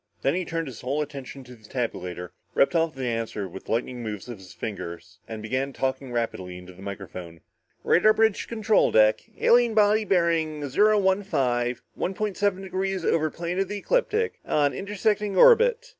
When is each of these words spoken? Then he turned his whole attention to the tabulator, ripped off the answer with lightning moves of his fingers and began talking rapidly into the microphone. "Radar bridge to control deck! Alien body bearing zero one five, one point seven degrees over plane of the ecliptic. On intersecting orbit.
Then 0.23 0.33
he 0.33 0.45
turned 0.45 0.65
his 0.65 0.81
whole 0.81 1.03
attention 1.03 1.43
to 1.43 1.55
the 1.55 1.69
tabulator, 1.69 2.31
ripped 2.55 2.73
off 2.73 2.95
the 2.95 3.05
answer 3.05 3.47
with 3.47 3.69
lightning 3.69 4.01
moves 4.01 4.27
of 4.27 4.39
his 4.39 4.51
fingers 4.51 5.19
and 5.27 5.43
began 5.43 5.73
talking 5.73 6.11
rapidly 6.11 6.57
into 6.57 6.73
the 6.73 6.81
microphone. 6.81 7.41
"Radar 7.83 8.11
bridge 8.11 8.41
to 8.41 8.47
control 8.47 8.89
deck! 8.91 9.21
Alien 9.39 9.75
body 9.75 10.03
bearing 10.03 10.67
zero 10.69 10.97
one 10.97 11.21
five, 11.21 11.83
one 11.93 12.15
point 12.15 12.35
seven 12.35 12.63
degrees 12.63 13.05
over 13.05 13.29
plane 13.29 13.59
of 13.59 13.67
the 13.67 13.77
ecliptic. 13.77 14.39
On 14.43 14.73
intersecting 14.73 15.37
orbit. 15.37 15.89